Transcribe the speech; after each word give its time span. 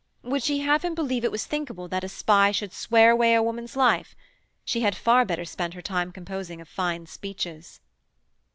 Would 0.23 0.41
she 0.41 0.61
have 0.61 0.83
him 0.83 0.95
believe 0.95 1.23
it 1.23 1.31
thinkable 1.41 1.87
that 1.89 2.03
a 2.03 2.09
spy 2.09 2.49
should 2.51 2.73
swear 2.73 3.11
away 3.11 3.35
a 3.35 3.43
woman's 3.43 3.75
life? 3.75 4.15
She 4.65 4.81
had 4.81 4.95
far 4.95 5.25
better 5.25 5.45
spend 5.45 5.75
her 5.75 5.81
time 5.83 6.11
composing 6.11 6.59
of 6.59 6.67
fine 6.67 7.05
speeches. 7.05 7.81